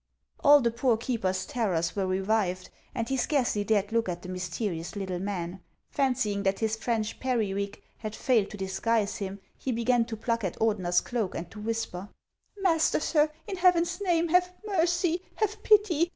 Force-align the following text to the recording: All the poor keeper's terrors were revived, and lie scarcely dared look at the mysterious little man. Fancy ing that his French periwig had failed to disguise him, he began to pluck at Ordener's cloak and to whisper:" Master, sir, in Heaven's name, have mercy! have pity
All 0.43 0.61
the 0.61 0.71
poor 0.71 0.97
keeper's 0.97 1.45
terrors 1.45 1.95
were 1.95 2.07
revived, 2.07 2.71
and 2.95 3.07
lie 3.11 3.15
scarcely 3.17 3.63
dared 3.63 3.91
look 3.91 4.09
at 4.09 4.23
the 4.23 4.29
mysterious 4.29 4.95
little 4.95 5.19
man. 5.19 5.61
Fancy 5.91 6.31
ing 6.31 6.41
that 6.41 6.57
his 6.57 6.75
French 6.75 7.19
periwig 7.19 7.79
had 7.99 8.15
failed 8.15 8.49
to 8.49 8.57
disguise 8.57 9.17
him, 9.17 9.39
he 9.59 9.71
began 9.71 10.05
to 10.05 10.17
pluck 10.17 10.43
at 10.43 10.57
Ordener's 10.59 11.01
cloak 11.01 11.35
and 11.35 11.51
to 11.51 11.59
whisper:" 11.59 12.09
Master, 12.63 12.99
sir, 12.99 13.29
in 13.45 13.57
Heaven's 13.57 14.01
name, 14.01 14.29
have 14.29 14.51
mercy! 14.65 15.21
have 15.35 15.61
pity 15.61 16.09